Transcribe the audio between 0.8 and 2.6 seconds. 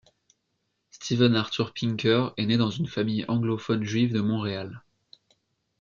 Steven Arthur Pinker est né